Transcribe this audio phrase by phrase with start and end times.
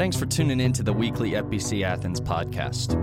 [0.00, 2.96] Thanks for tuning in to the weekly FBC Athens podcast.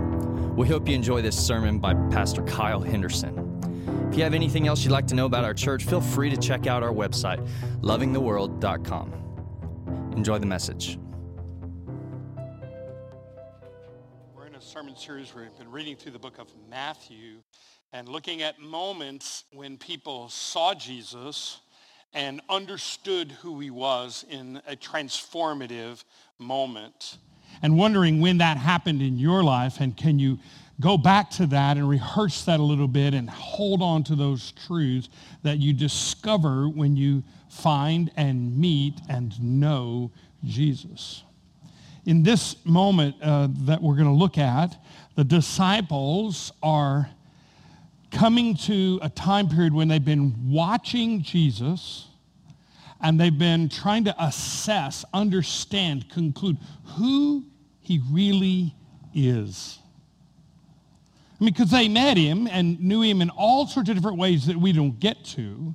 [0.56, 4.08] We hope you enjoy this sermon by Pastor Kyle Henderson.
[4.10, 6.36] If you have anything else you'd like to know about our church, feel free to
[6.36, 7.38] check out our website,
[7.82, 10.12] lovingtheworld.com.
[10.16, 10.98] Enjoy the message.
[14.34, 17.36] We're in a sermon series where we've been reading through the book of Matthew
[17.92, 21.60] and looking at moments when people saw Jesus
[22.12, 26.02] and understood who he was in a transformative
[26.38, 27.18] moment.
[27.62, 30.38] And wondering when that happened in your life and can you
[30.80, 34.52] go back to that and rehearse that a little bit and hold on to those
[34.52, 35.08] truths
[35.42, 40.12] that you discover when you find and meet and know
[40.44, 41.24] Jesus.
[42.06, 44.80] In this moment uh, that we're going to look at,
[45.16, 47.10] the disciples are
[48.12, 52.06] coming to a time period when they've been watching Jesus
[53.00, 56.56] and they've been trying to assess, understand, conclude
[56.96, 57.44] who
[57.80, 58.74] he really
[59.14, 59.78] is.
[61.40, 64.46] I mean, because they met him and knew him in all sorts of different ways
[64.46, 65.74] that we don't get to.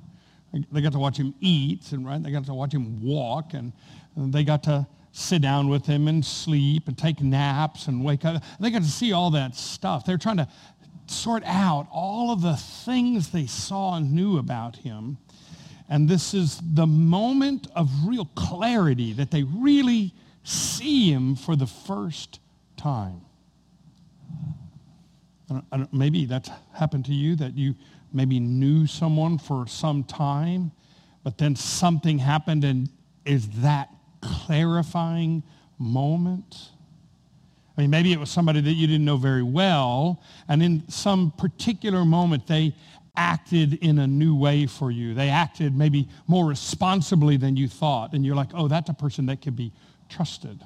[0.70, 3.72] They got to watch him eat, and right, they got to watch him walk, and
[4.16, 8.42] they got to sit down with him and sleep and take naps and wake up.
[8.60, 10.04] They got to see all that stuff.
[10.04, 10.48] They're trying to
[11.06, 15.18] sort out all of the things they saw and knew about him.
[15.88, 21.66] And this is the moment of real clarity that they really see him for the
[21.66, 22.40] first
[22.76, 23.20] time.
[25.50, 27.74] I don't, I don't, maybe that's happened to you, that you
[28.12, 30.72] maybe knew someone for some time,
[31.22, 32.88] but then something happened and
[33.24, 35.42] is that clarifying
[35.78, 36.70] moment?
[37.76, 41.32] I mean, maybe it was somebody that you didn't know very well, and in some
[41.32, 42.74] particular moment they
[43.16, 45.14] acted in a new way for you.
[45.14, 49.26] They acted maybe more responsibly than you thought, and you're like, oh, that's a person
[49.26, 49.72] that could be
[50.08, 50.60] trusted.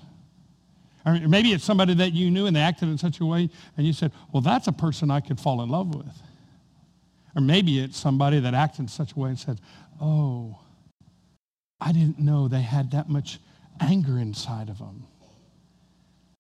[1.04, 3.86] Or maybe it's somebody that you knew and they acted in such a way, and
[3.86, 6.22] you said, well, that's a person I could fall in love with.
[7.36, 9.60] Or maybe it's somebody that acted in such a way and said,
[10.00, 10.58] oh,
[11.80, 13.38] I didn't know they had that much
[13.80, 15.04] anger inside of them.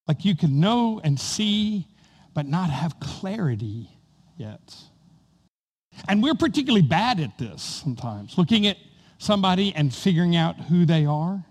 [0.08, 1.86] Like you can know and see,
[2.34, 3.90] but not have clarity
[4.36, 4.74] yet.
[6.08, 8.78] And we're particularly bad at this sometimes, looking at
[9.18, 11.44] somebody and figuring out who they are.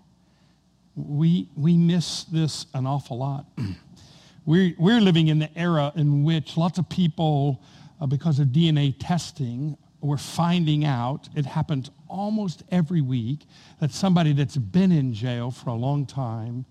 [0.96, 3.46] We, we miss this an awful lot.
[4.46, 7.62] we're, we're living in the era in which lots of people,
[8.00, 13.46] uh, because of DNA testing, we're finding out, it happens almost every week,
[13.80, 16.64] that somebody that's been in jail for a long time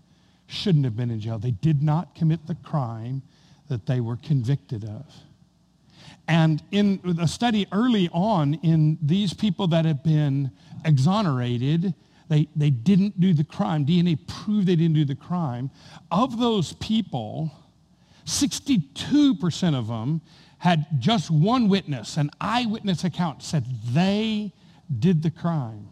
[0.48, 1.40] shouldn't have been in jail.
[1.40, 3.22] They did not commit the crime
[3.70, 5.06] that they were convicted of.
[6.28, 10.52] And in a study early on in these people that have been
[10.84, 11.94] exonerated,
[12.30, 13.86] they, they didn't do the crime.
[13.86, 15.72] DNA proved they didn't do the crime.
[16.12, 17.52] Of those people,
[18.26, 20.22] 62% of them
[20.58, 24.52] had just one witness, an eyewitness account, said they
[25.00, 25.88] did the crime.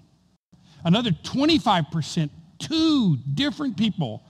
[0.84, 2.30] Another 25%,
[2.60, 4.24] two different people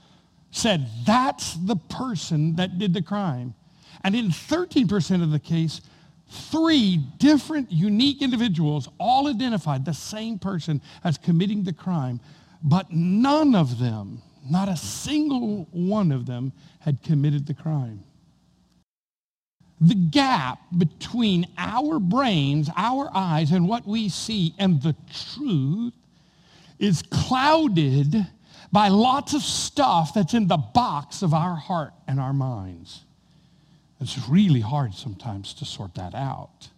[0.50, 3.54] said that's the person that did the crime.
[4.04, 5.80] And in 13% of the case,
[6.28, 12.20] three different unique individuals all identified the same person as committing the crime,
[12.62, 18.02] but none of them, not a single one of them, had committed the crime.
[19.80, 24.96] The gap between our brains, our eyes, and what we see and the
[25.34, 25.92] truth
[26.78, 28.26] is clouded
[28.72, 33.05] by lots of stuff that's in the box of our heart and our minds.
[34.00, 36.68] It's really hard sometimes to sort that out.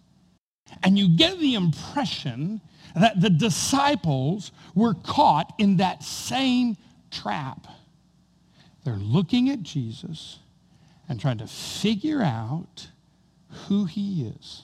[0.83, 2.61] And you get the impression
[2.95, 6.77] that the disciples were caught in that same
[7.11, 7.67] trap.
[8.83, 10.39] They're looking at Jesus
[11.07, 12.87] and trying to figure out
[13.67, 14.63] who he is.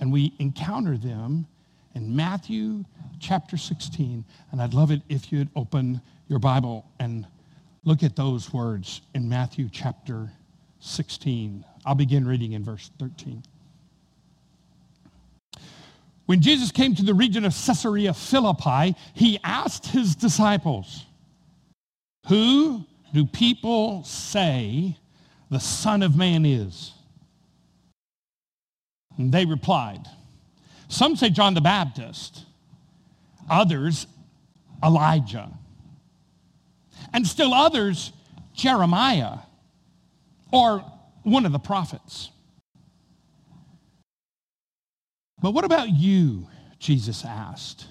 [0.00, 1.46] And we encounter them
[1.94, 2.84] in Matthew
[3.20, 4.24] chapter 16.
[4.52, 7.26] And I'd love it if you'd open your Bible and
[7.84, 10.30] look at those words in Matthew chapter
[10.80, 11.64] 16.
[11.84, 13.42] I'll begin reading in verse 13.
[16.26, 21.06] When Jesus came to the region of Caesarea Philippi, he asked his disciples,
[22.28, 22.84] Who
[23.14, 24.98] do people say
[25.50, 26.92] the Son of Man is?
[29.16, 30.06] And they replied,
[30.88, 32.44] Some say John the Baptist,
[33.48, 34.06] others
[34.84, 35.50] Elijah,
[37.14, 38.12] and still others
[38.52, 39.38] Jeremiah
[40.52, 40.84] or
[41.22, 42.30] one of the prophets.
[45.40, 46.48] But what about you?
[46.78, 47.86] Jesus asked.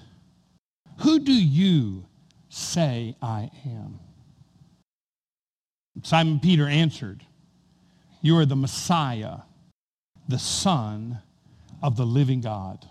[1.00, 2.06] Who do you
[2.48, 4.00] say I am?
[6.02, 7.24] Simon Peter answered,
[8.20, 9.38] You are the Messiah,
[10.28, 11.18] the Son
[11.82, 12.86] of the living God.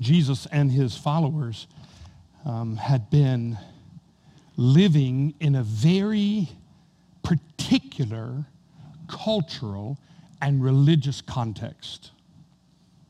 [0.00, 1.68] Jesus and his followers
[2.44, 3.56] um, had been
[4.56, 6.48] living in a very
[7.22, 8.46] particular
[9.08, 9.98] cultural
[10.40, 12.10] and religious context.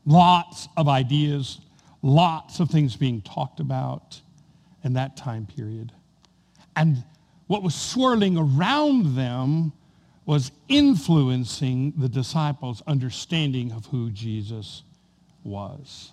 [0.05, 1.61] Lots of ideas,
[2.01, 4.21] lots of things being talked about
[4.83, 5.91] in that time period.
[6.75, 7.03] And
[7.47, 9.73] what was swirling around them
[10.25, 14.83] was influencing the disciples' understanding of who Jesus
[15.43, 16.11] was.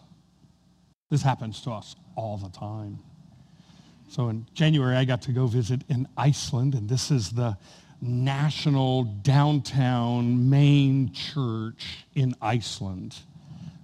[1.10, 2.98] This happens to us all the time.
[4.10, 7.56] So in January, I got to go visit in Iceland, and this is the
[8.02, 13.14] national downtown main church in Iceland.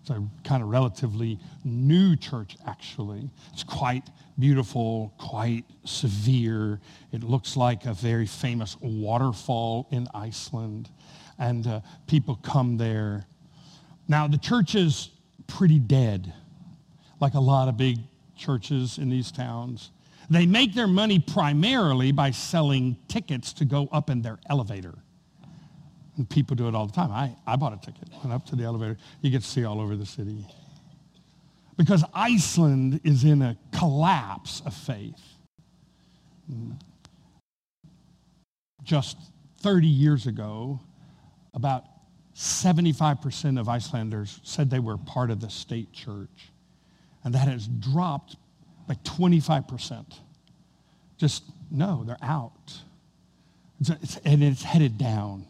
[0.00, 3.30] It's a kind of relatively new church, actually.
[3.52, 4.02] It's quite
[4.36, 6.80] beautiful, quite severe.
[7.12, 10.90] It looks like a very famous waterfall in Iceland,
[11.38, 13.26] and uh, people come there.
[14.08, 15.08] Now, the church is
[15.46, 16.32] pretty dead,
[17.20, 17.98] like a lot of big
[18.36, 19.92] churches in these towns.
[20.28, 24.94] They make their money primarily by selling tickets to go up in their elevator.
[26.16, 27.12] And people do it all the time.
[27.12, 28.96] I, I bought a ticket, went up to the elevator.
[29.20, 30.46] You get to see all over the city
[31.76, 35.20] because Iceland is in a collapse of faith.
[38.82, 39.18] Just
[39.60, 40.80] 30 years ago,
[41.54, 41.84] about
[42.34, 46.50] 75% of Icelanders said they were part of the state church.
[47.24, 48.36] And that has dropped
[48.86, 50.04] by 25%.
[51.18, 52.72] Just, no, they're out.
[53.80, 55.46] It's, it's, and it's headed down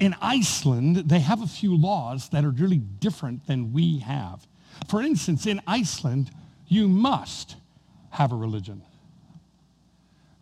[0.00, 4.46] in Iceland, they have a few laws that are really different than we have.
[4.88, 6.30] For instance, in Iceland,
[6.68, 7.56] you must
[8.10, 8.82] have a religion.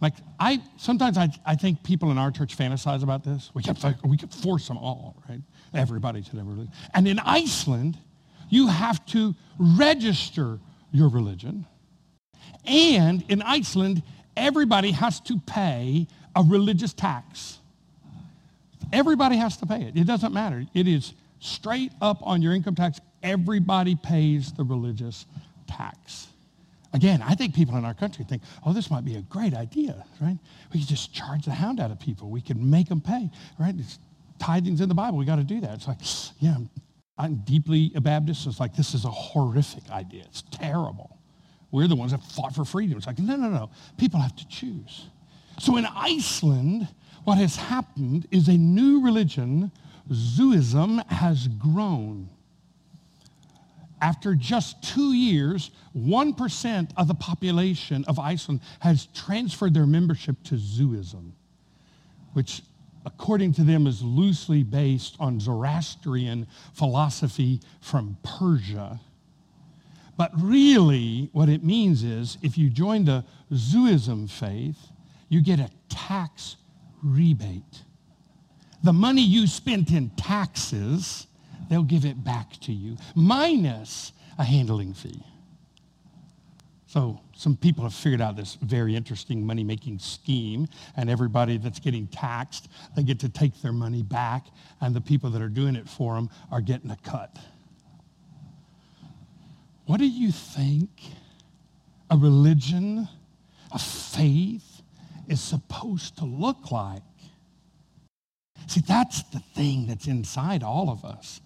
[0.01, 3.51] Like, I, sometimes I, I think people in our church fantasize about this.
[3.55, 5.41] We could, we could force them all, right?
[5.73, 6.73] Everybody should have a religion.
[6.93, 7.97] And in Iceland,
[8.49, 10.59] you have to register
[10.93, 11.67] your religion.
[12.67, 14.03] And in Iceland,
[14.37, 17.59] everybody has to pay a religious tax.
[18.93, 19.97] Everybody has to pay it.
[19.97, 20.65] It doesn't matter.
[20.75, 23.01] It is straight up on your income tax.
[23.23, 25.27] Everybody pays the religious
[25.67, 26.29] tax.
[26.93, 30.05] Again, I think people in our country think, oh, this might be a great idea,
[30.21, 30.39] right?
[30.73, 32.31] We could just charge the hound out of people.
[32.31, 33.75] We could make them pay, right?
[33.77, 33.99] It's,
[34.39, 35.19] tithing's in the Bible.
[35.19, 35.75] We got to do that.
[35.75, 35.99] It's like,
[36.39, 36.57] yeah,
[37.45, 38.47] deeply a Baptist.
[38.47, 40.25] It's like, this is a horrific idea.
[40.25, 41.19] It's terrible.
[41.71, 42.97] We're the ones that fought for freedom.
[42.97, 43.71] It's like, no, no, no.
[43.99, 45.09] People have to choose.
[45.59, 46.89] So in Iceland,
[47.25, 49.71] what has happened is a new religion,
[50.11, 52.29] Zuism, has grown.
[54.01, 60.57] After just two years, 1% of the population of Iceland has transferred their membership to
[60.57, 61.31] Zuism,
[62.35, 62.63] which
[63.05, 69.01] according to them is loosely based on Zoroastrian philosophy from Persia.
[70.17, 74.79] But really, what it means is if you join the Zuism faith,
[75.29, 76.57] you get a tax
[77.03, 77.83] rebate.
[78.83, 81.27] The money you spent in taxes,
[81.69, 85.25] they'll give it back to you, minus a handling fee.
[86.95, 92.07] So some people have figured out this very interesting money-making scheme, and everybody that's getting
[92.07, 94.47] taxed, they get to take their money back,
[94.81, 97.37] and the people that are doing it for them are getting a cut.
[99.87, 100.89] What do you think
[102.11, 103.09] a religion,
[103.73, 104.83] a faith,
[105.27, 107.03] is supposed to look like.
[108.69, 111.41] See, that's the thing that's inside all of us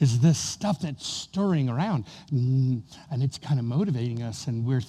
[0.00, 2.04] is this stuff that's stirring around.
[2.32, 4.82] Mm, and it's kind of motivating us and we're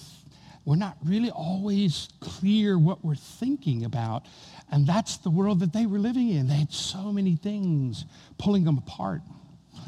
[0.66, 4.26] we're not really always clear what we're thinking about.
[4.72, 6.48] And that's the world that they were living in.
[6.48, 8.04] They had so many things
[8.36, 9.22] pulling them apart.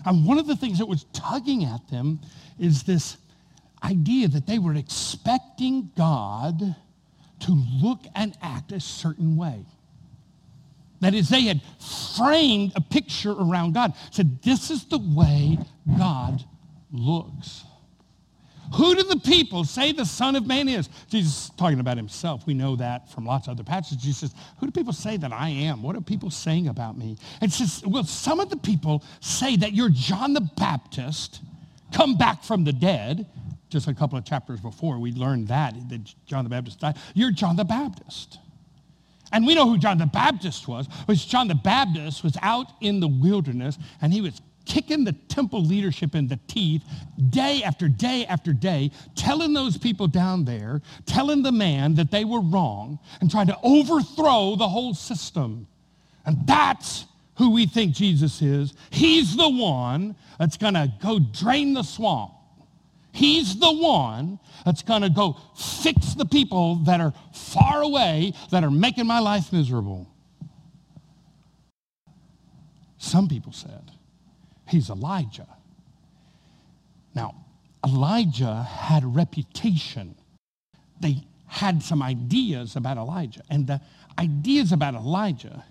[0.06, 2.20] And one of the things that was tugging at them
[2.60, 3.16] is this
[3.82, 6.76] idea that they were expecting god
[7.40, 9.64] to look and act a certain way.
[11.00, 11.60] That is, they had
[12.16, 15.58] framed a picture around God, said, This is the way
[15.98, 16.44] God
[16.92, 17.64] looks.
[18.74, 20.90] Who do the people say the Son of Man is?
[21.08, 22.46] Jesus is talking about himself.
[22.46, 24.02] We know that from lots of other passages.
[24.02, 25.82] Jesus says, Who do people say that I am?
[25.82, 27.16] What are people saying about me?
[27.40, 31.40] And says, Well, some of the people say that you're John the Baptist,
[31.92, 33.26] come back from the dead
[33.70, 36.96] just a couple of chapters before, we learned that, that John the Baptist died.
[37.14, 38.38] You're John the Baptist.
[39.32, 43.00] And we know who John the Baptist was, was John the Baptist was out in
[43.00, 46.82] the wilderness and he was kicking the temple leadership in the teeth
[47.30, 52.24] day after day after day, telling those people down there, telling the man that they
[52.24, 55.66] were wrong and trying to overthrow the whole system.
[56.26, 57.06] And that's
[57.36, 58.74] who we think Jesus is.
[58.90, 62.32] He's the one that's going to go drain the swamp.
[63.12, 68.62] He's the one that's going to go fix the people that are far away that
[68.64, 70.08] are making my life miserable.
[72.98, 73.90] Some people said
[74.68, 75.48] he's Elijah.
[77.14, 77.34] Now,
[77.84, 80.14] Elijah had a reputation.
[81.00, 83.42] They had some ideas about Elijah.
[83.48, 83.80] And the
[84.18, 85.64] ideas about Elijah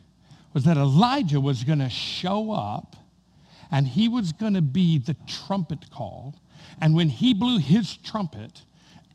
[0.54, 2.96] was that Elijah was going to show up
[3.70, 6.36] and he was going to be the trumpet call.
[6.82, 8.64] And when he blew his trumpet,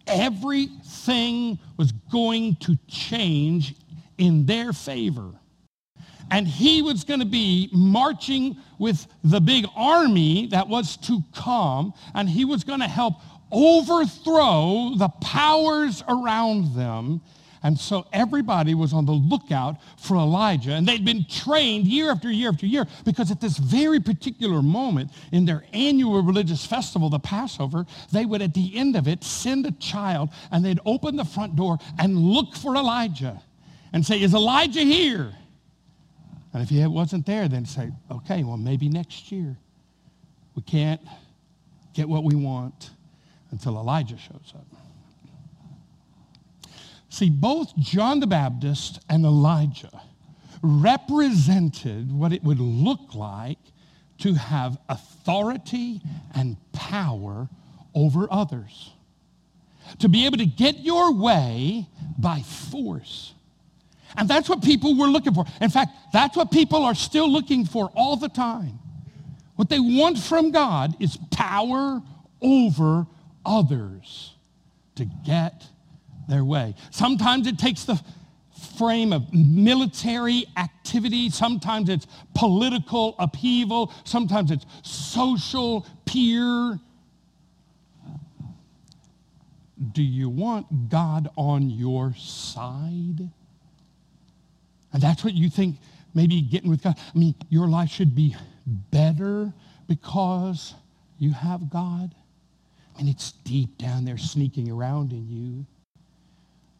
[0.06, 3.74] everything was going to change
[4.18, 5.32] in their favor
[6.32, 11.92] and he was going to be marching with the big army that was to come,
[12.14, 13.16] and he was going to help
[13.52, 17.20] overthrow the powers around them.
[17.62, 20.72] And so everybody was on the lookout for Elijah.
[20.72, 25.10] And they'd been trained year after year after year because at this very particular moment
[25.30, 29.66] in their annual religious festival, the Passover, they would at the end of it send
[29.66, 33.40] a child and they'd open the front door and look for Elijah
[33.92, 35.32] and say, Is Elijah here?
[36.52, 39.56] And if he wasn't there, then say, okay, well, maybe next year.
[40.54, 41.00] We can't
[41.94, 42.90] get what we want
[43.50, 44.66] until Elijah shows up.
[47.12, 50.00] See, both John the Baptist and Elijah
[50.62, 53.58] represented what it would look like
[54.20, 56.00] to have authority
[56.34, 57.50] and power
[57.94, 58.92] over others.
[59.98, 63.34] To be able to get your way by force.
[64.16, 65.44] And that's what people were looking for.
[65.60, 68.78] In fact, that's what people are still looking for all the time.
[69.56, 72.00] What they want from God is power
[72.40, 73.06] over
[73.44, 74.32] others
[74.94, 75.68] to get
[76.28, 76.74] their way.
[76.90, 78.00] Sometimes it takes the
[78.78, 81.30] frame of military activity.
[81.30, 83.92] Sometimes it's political upheaval.
[84.04, 86.78] Sometimes it's social peer.
[89.92, 93.28] Do you want God on your side?
[94.92, 95.78] And that's what you think
[96.14, 96.96] maybe getting with God.
[96.98, 98.36] I mean, your life should be
[98.66, 99.52] better
[99.88, 100.74] because
[101.18, 102.14] you have God.
[102.94, 105.66] I mean, it's deep down there sneaking around in you.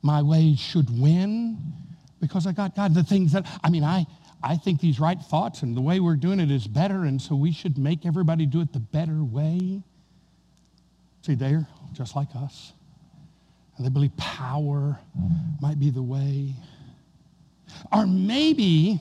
[0.02, 1.58] My ways should win
[2.20, 2.94] because I got God.
[2.94, 4.06] The things that, I mean, I,
[4.42, 7.36] I think these right thoughts and the way we're doing it is better, and so
[7.36, 9.82] we should make everybody do it the better way.
[11.22, 12.72] See, they're just like us.
[13.76, 14.98] And they believe power
[15.60, 16.54] might be the way.
[17.92, 19.00] Or maybe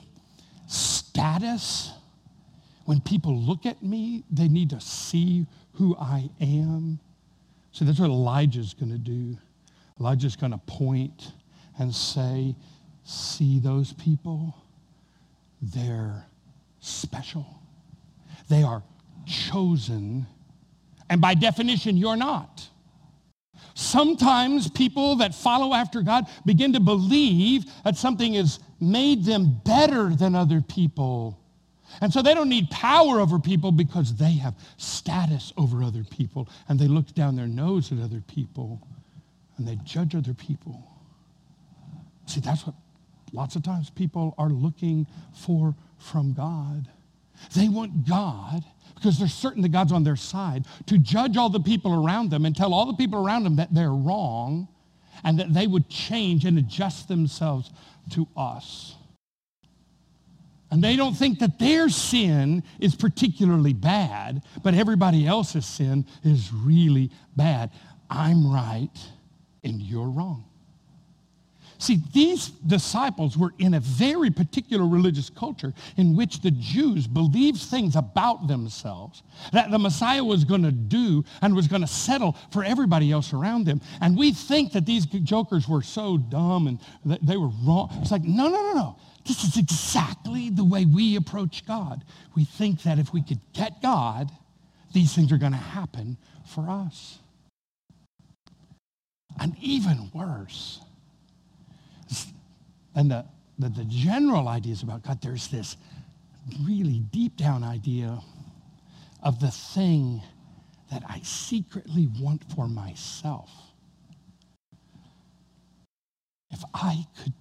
[0.68, 1.90] status.
[2.84, 6.98] When people look at me, they need to see who I am.
[7.72, 9.36] So that's what Elijah's going to do.
[10.00, 11.32] Elijah's going to point
[11.78, 12.54] and say,
[13.04, 14.54] see those people?
[15.60, 16.26] They're
[16.80, 17.46] special.
[18.48, 18.82] They are
[19.26, 20.26] chosen.
[21.08, 22.68] And by definition, you're not.
[23.74, 30.10] Sometimes people that follow after God begin to believe that something has made them better
[30.10, 31.38] than other people.
[32.00, 36.48] And so they don't need power over people because they have status over other people.
[36.68, 38.86] And they look down their nose at other people
[39.56, 40.82] and they judge other people.
[42.26, 42.74] See, that's what
[43.32, 46.88] lots of times people are looking for from God.
[47.54, 51.60] They want God because they're certain that God's on their side, to judge all the
[51.60, 54.68] people around them and tell all the people around them that they're wrong
[55.24, 57.72] and that they would change and adjust themselves
[58.10, 58.94] to us.
[60.70, 66.52] And they don't think that their sin is particularly bad, but everybody else's sin is
[66.52, 67.70] really bad.
[68.08, 68.88] I'm right
[69.64, 70.44] and you're wrong.
[71.82, 77.60] See, these disciples were in a very particular religious culture in which the Jews believed
[77.60, 82.36] things about themselves that the Messiah was going to do and was going to settle
[82.52, 83.80] for everybody else around them.
[84.00, 86.78] And we think that these jokers were so dumb and
[87.20, 87.90] they were wrong.
[88.00, 88.96] It's like, no, no, no, no.
[89.26, 92.04] This is exactly the way we approach God.
[92.36, 94.30] We think that if we could get God,
[94.92, 96.16] these things are going to happen
[96.46, 97.18] for us.
[99.40, 100.80] And even worse,
[102.94, 103.26] and the,
[103.58, 105.76] the, the general ideas about God, there's this
[106.64, 108.20] really deep down idea
[109.22, 110.22] of the thing
[110.92, 113.50] that I secretly want for myself.
[116.50, 117.34] If I could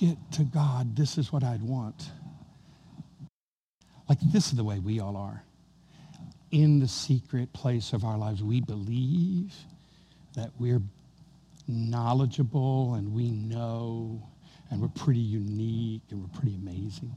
[0.00, 2.10] get to God, this is what I'd want.
[4.08, 5.42] Like this is the way we all are.
[6.50, 9.54] in the secret place of our lives, we believe
[10.36, 10.82] that we're
[11.68, 14.22] knowledgeable and we know
[14.70, 17.12] and we're pretty unique and we're pretty amazing.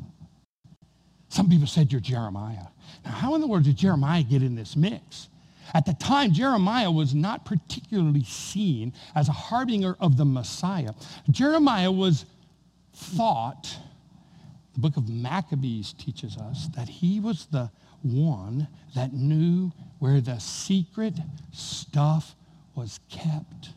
[1.29, 2.67] Some people said you're Jeremiah.
[3.03, 5.29] Now, how in the world did Jeremiah get in this mix?
[5.73, 10.91] At the time, Jeremiah was not particularly seen as a harbinger of the Messiah.
[11.31, 12.25] Jeremiah was
[12.93, 13.75] thought,
[14.73, 17.71] the book of Maccabees teaches us, that he was the
[18.03, 21.15] one that knew where the secret
[21.51, 22.35] stuff
[22.75, 23.69] was kept.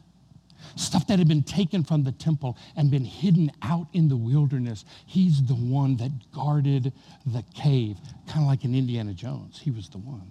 [0.79, 4.85] Stuff that had been taken from the temple and been hidden out in the wilderness.
[5.07, 6.93] He's the one that guarded
[7.27, 7.97] the cave,
[8.29, 9.59] kind of like in Indiana Jones.
[9.59, 10.31] He was the one.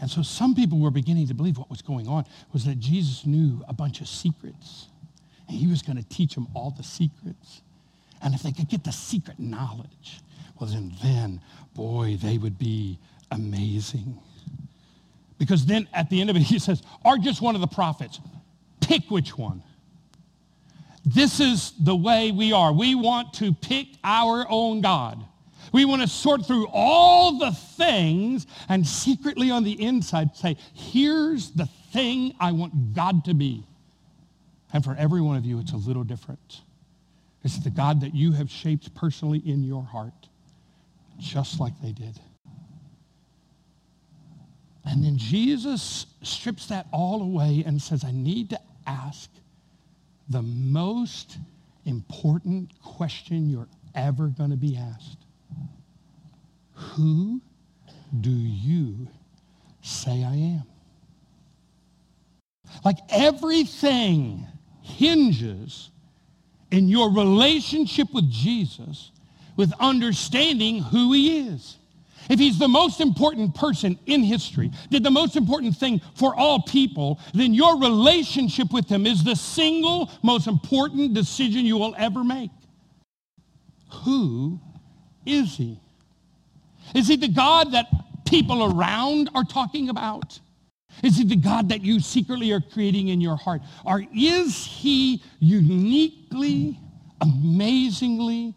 [0.00, 2.24] And so some people were beginning to believe what was going on
[2.54, 4.86] was that Jesus knew a bunch of secrets.
[5.46, 7.60] And he was going to teach them all the secrets.
[8.22, 10.22] And if they could get the secret knowledge,
[10.58, 11.42] well, then, then,
[11.74, 12.98] boy, they would be
[13.30, 14.18] amazing.
[15.36, 18.20] Because then at the end of it, he says, are just one of the prophets.
[18.86, 19.62] Pick which one.
[21.04, 22.72] This is the way we are.
[22.72, 25.24] We want to pick our own God.
[25.72, 31.50] We want to sort through all the things and secretly on the inside say, here's
[31.50, 33.64] the thing I want God to be.
[34.72, 36.60] And for every one of you, it's a little different.
[37.42, 40.28] It's the God that you have shaped personally in your heart,
[41.18, 42.18] just like they did.
[44.84, 49.30] And then Jesus strips that all away and says, I need to ask
[50.28, 51.38] the most
[51.84, 55.18] important question you're ever going to be asked.
[56.72, 57.40] Who
[58.20, 59.08] do you
[59.82, 60.62] say I am?
[62.84, 64.46] Like everything
[64.82, 65.90] hinges
[66.70, 69.12] in your relationship with Jesus
[69.56, 71.76] with understanding who he is.
[72.30, 76.62] If he's the most important person in history, did the most important thing for all
[76.62, 82.24] people, then your relationship with him is the single most important decision you will ever
[82.24, 82.50] make.
[84.04, 84.58] Who
[85.26, 85.80] is he?
[86.94, 87.86] Is he the God that
[88.26, 90.38] people around are talking about?
[91.02, 93.62] Is he the God that you secretly are creating in your heart?
[93.84, 96.78] Or is he uniquely,
[97.20, 98.54] amazingly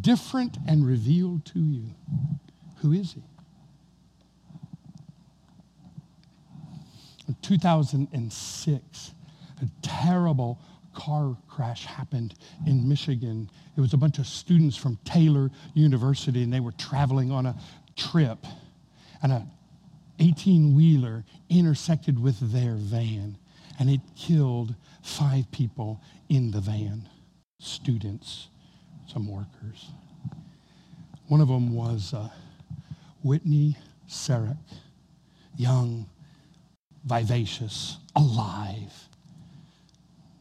[0.00, 1.86] different and revealed to you?
[2.82, 3.22] Who is he?
[7.28, 9.12] In 2006,
[9.60, 10.58] a terrible
[10.92, 12.34] car crash happened
[12.66, 13.48] in Michigan.
[13.76, 17.56] It was a bunch of students from Taylor University, and they were traveling on a
[17.96, 18.44] trip.
[19.22, 19.46] And a
[20.18, 23.38] 18-wheeler intersected with their van,
[23.78, 27.08] and it killed five people in the van,
[27.60, 28.48] students,
[29.06, 29.90] some workers.
[31.28, 32.28] One of them was uh,
[33.22, 33.76] Whitney
[34.08, 34.56] Cerak,
[35.56, 36.08] young,
[37.04, 39.08] vivacious, alive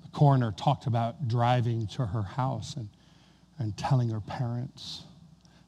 [0.03, 2.89] The coroner talked about driving to her house and,
[3.57, 5.03] and telling her parents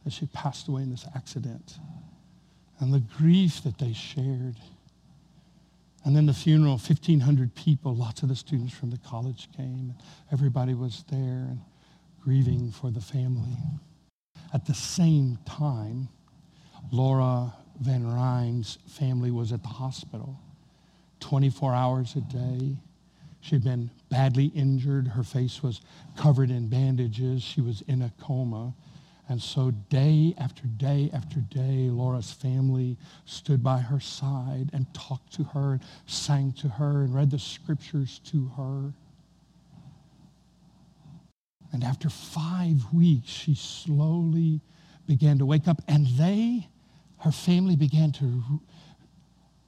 [0.04, 1.78] that she passed away in this accident
[2.80, 4.56] and the grief that they shared.
[6.04, 9.94] And then the funeral, 1,500 people, lots of the students from the college came.
[10.32, 11.62] Everybody was there and
[12.22, 13.58] grieving for the family.
[14.54, 16.10] At the same time,
[16.92, 20.40] Laura Van Ryn's family was at the hospital
[21.20, 22.78] 24 hours a day.
[23.42, 25.08] She'd been badly injured.
[25.08, 25.82] Her face was
[26.16, 27.42] covered in bandages.
[27.42, 28.74] She was in a coma.
[29.30, 35.34] And so day after day after day, Laura's family stood by her side and talked
[35.34, 38.94] to her, sang to her, and read the scriptures to her.
[41.72, 44.62] And after five weeks, she slowly
[45.08, 46.68] began to wake up, and they,
[47.24, 48.44] her family, began to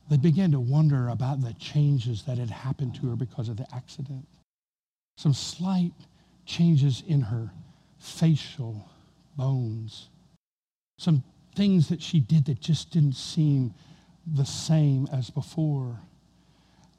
[0.10, 3.66] they began to wonder about the changes that had happened to her because of the
[3.74, 4.28] accident
[5.18, 5.94] some slight
[6.46, 7.52] changes in her
[7.98, 8.90] facial
[9.38, 10.10] bones,
[10.98, 11.24] some
[11.56, 13.74] things that she did that just didn't seem
[14.36, 16.00] the same as before.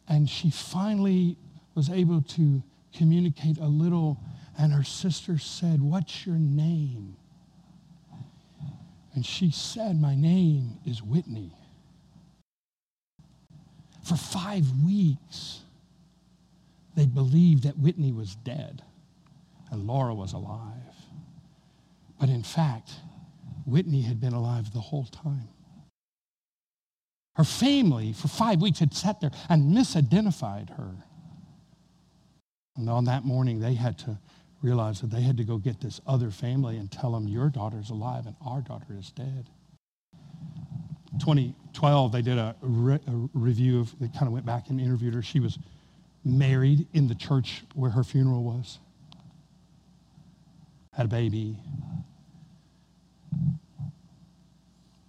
[0.08, 1.36] And she finally
[1.74, 2.62] was able to
[2.96, 4.18] communicate a little,
[4.58, 7.16] and her sister said, What's your name?
[9.16, 11.50] And she said, My name is Whitney.
[14.04, 15.62] For five weeks,
[16.94, 18.82] they believed that Whitney was dead
[19.70, 20.70] and Laura was alive.
[22.20, 22.90] But in fact,
[23.64, 25.48] Whitney had been alive the whole time.
[27.36, 30.94] Her family, for five weeks, had sat there and misidentified her.
[32.76, 34.18] And on that morning, they had to
[34.62, 37.90] realize that they had to go get this other family and tell them, Your daughter's
[37.90, 39.48] alive and our daughter is dead.
[41.18, 45.14] 2012, they did a, re- a review of, they kind of went back and interviewed
[45.14, 45.22] her.
[45.22, 45.58] She was
[46.24, 48.78] married in the church where her funeral was,
[50.92, 51.58] had a baby.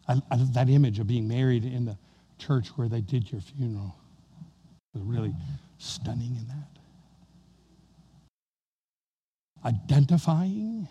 [0.07, 1.97] I, I, that image of being married in the
[2.37, 3.95] church where they did your funeral
[4.93, 5.33] was really
[5.77, 6.76] stunning in that.
[9.67, 10.87] Identifying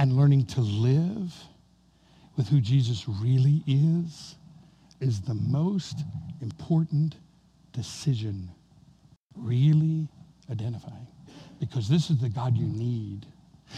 [0.00, 1.32] and learning to live
[2.36, 4.34] with who Jesus really is
[5.00, 6.00] is the most
[6.40, 7.14] important
[7.72, 8.50] decision.
[9.36, 10.08] Really
[10.50, 11.06] identifying.
[11.60, 13.24] Because this is the God you need.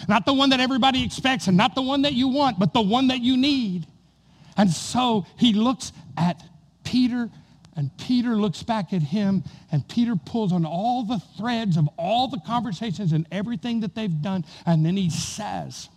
[0.08, 2.80] Not the one that everybody expects and not the one that you want, but the
[2.80, 3.86] one that you need.
[4.56, 6.42] And so he looks at
[6.82, 7.28] Peter
[7.76, 12.28] and Peter looks back at him, and Peter pulls on all the threads of all
[12.28, 14.44] the conversations and everything that they've done.
[14.66, 15.88] And then he says,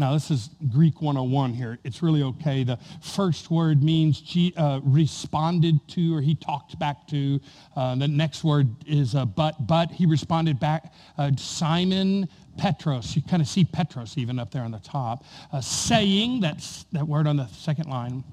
[0.00, 1.78] now, this is Greek 101 here.
[1.84, 2.64] It's really okay.
[2.64, 4.22] The first word means
[4.56, 7.38] uh, responded to or he talked back to.
[7.76, 10.94] Uh, the next word is uh, but, but he responded back.
[11.18, 15.22] Uh, Simon Petros, you kind of see Petros even up there on the top,
[15.52, 18.24] uh, saying, that's that word on the second line,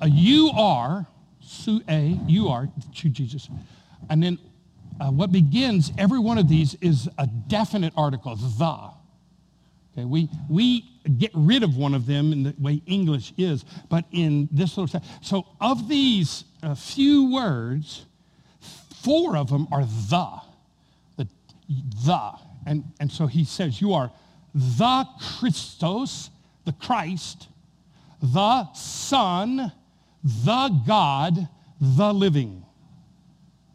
[0.00, 1.06] uh, you are,
[1.48, 3.48] su a, you are, to Jesus.
[4.10, 4.38] And then
[5.10, 8.90] what begins every one of these is a definite article, the.
[9.92, 10.84] Okay, we, we
[11.16, 15.00] get rid of one of them in the way English is, but in this little,
[15.22, 18.04] so of these uh, few words,
[19.02, 20.40] four of them are the,
[21.16, 21.28] the,
[22.04, 22.32] the.
[22.66, 24.12] And, and so he says, you are
[24.54, 25.06] the
[25.38, 26.30] Christos,
[26.64, 27.48] the Christ,
[28.20, 29.72] the Son,
[30.44, 31.48] the God,
[31.80, 32.64] the living.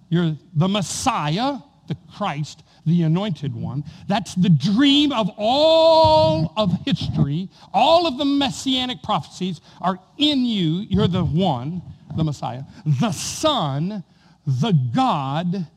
[0.10, 3.84] You're the Messiah, the Christ, the anointed one.
[4.08, 7.50] That's the dream of all of history.
[7.74, 10.86] All of the messianic prophecies are in you.
[10.90, 11.82] You're the one,
[12.16, 14.04] the Messiah, the Son,
[14.46, 15.68] the God,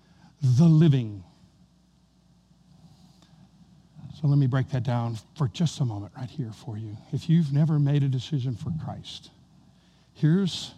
[0.43, 1.23] the living.
[4.21, 6.97] So let me break that down for just a moment right here for you.
[7.13, 9.31] If you've never made a decision for Christ,
[10.17, 10.75] here's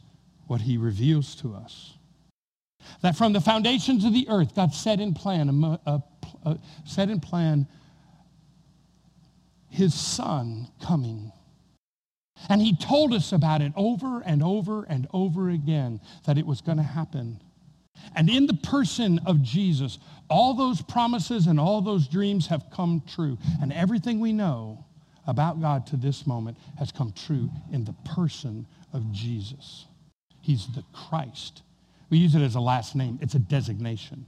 [0.47, 1.95] what he reveals to us.
[3.03, 5.79] That from the foundations of the earth, God set in plan,
[6.85, 7.67] set in plan
[9.69, 11.33] his son coming.
[12.49, 16.61] And he told us about it over and over and over again that it was
[16.61, 17.41] going to happen.
[18.15, 19.99] And in the person of Jesus,
[20.31, 23.39] all those promises and all those dreams have come true.
[23.61, 24.85] And everything we know
[25.27, 29.87] about God to this moment has come true in the person of Jesus.
[30.41, 31.63] He's the Christ
[32.11, 33.19] we use it as a last name.
[33.21, 34.25] It's a designation.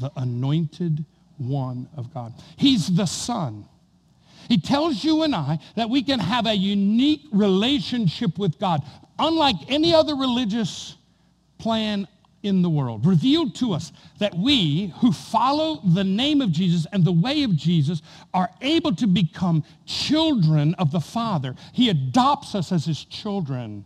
[0.00, 1.04] The anointed
[1.38, 2.34] one of God.
[2.56, 3.66] He's the Son.
[4.48, 8.82] He tells you and I that we can have a unique relationship with God,
[9.18, 10.96] unlike any other religious
[11.58, 12.06] plan
[12.42, 13.06] in the world.
[13.06, 17.56] Revealed to us that we who follow the name of Jesus and the way of
[17.56, 21.54] Jesus are able to become children of the Father.
[21.72, 23.84] He adopts us as his children.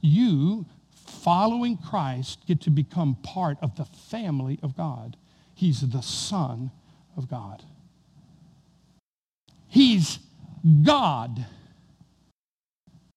[0.00, 5.16] You following Christ get to become part of the family of God.
[5.54, 6.70] He's the Son
[7.16, 7.64] of God.
[9.68, 10.18] He's
[10.82, 11.44] God.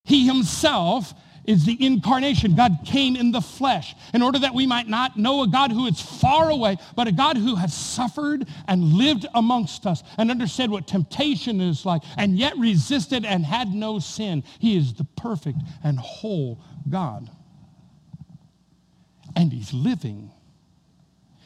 [0.04, 1.14] He himself
[1.48, 2.56] is the incarnation.
[2.56, 5.88] God came in the flesh in order that we might not know a God who
[5.88, 10.70] is far away, but a God who has suffered and lived amongst us and understood
[10.70, 14.44] what temptation is like and yet resisted and had no sin.
[14.60, 17.30] He is the perfect and whole God
[19.38, 20.32] and he's living.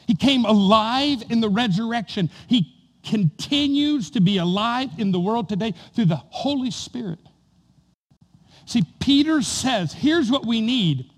[0.06, 2.30] He came alive in the resurrection.
[2.48, 7.20] He continues to be alive in the world today through the Holy Spirit.
[8.66, 11.10] See, Peter says, here's what we need.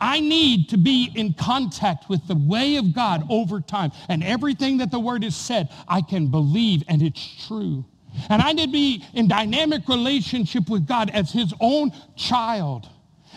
[0.00, 3.92] I need to be in contact with the way of God over time.
[4.08, 7.84] And everything that the word has said, I can believe and it's true.
[8.28, 12.88] And I need to be in dynamic relationship with God as his own child.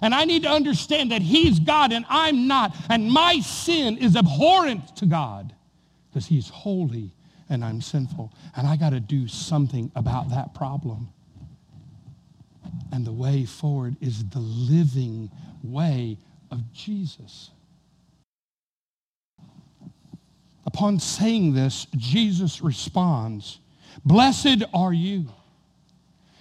[0.02, 2.76] And I need to understand that he's God and I'm not.
[2.90, 5.54] And my sin is abhorrent to God
[6.10, 7.14] because he's holy
[7.50, 8.34] and I'm sinful.
[8.56, 11.10] And I got to do something about that problem.
[12.94, 15.32] And the way forward is the living
[15.64, 16.20] way
[16.52, 17.50] of Jesus.
[20.68, 23.60] Upon saying this, Jesus responds,
[24.06, 25.26] Blessed are you.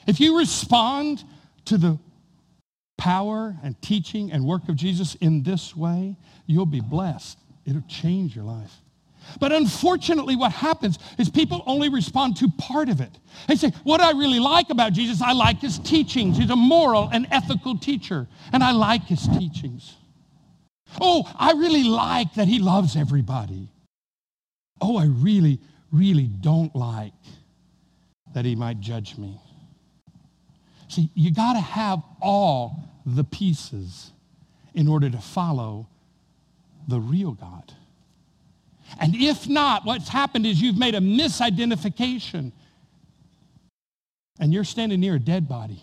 [0.07, 1.25] If you respond
[1.65, 1.99] to the
[2.99, 7.39] power and teaching and work of Jesus in this way, you'll be blessed.
[7.65, 8.83] It'll change your life.
[9.41, 13.11] But unfortunately, what happens is people only respond to part of it.
[13.49, 16.37] They say, what I really like about Jesus, I like his teachings.
[16.37, 19.95] He's a moral and ethical teacher, and I like his teachings.
[21.01, 23.69] Oh, I really like that he loves everybody.
[24.81, 25.59] Oh, I really,
[25.91, 27.13] really don't like
[28.35, 29.41] that he might judge me.
[30.89, 34.11] See, you got to have all the pieces
[34.75, 35.87] in order to follow
[36.89, 37.73] the real God.
[39.01, 42.53] And if not, what's happened is you've made a misidentification
[44.39, 45.83] and you're standing near a dead body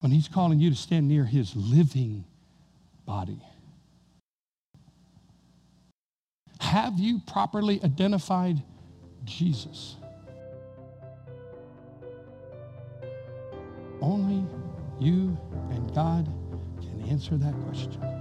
[0.00, 2.24] when he's calling you to stand near his living
[3.04, 3.40] body.
[6.60, 8.62] Have you properly identified
[9.24, 9.96] Jesus?
[14.00, 14.46] Only
[15.00, 15.36] you
[15.70, 16.26] and God
[16.80, 18.17] can answer that question.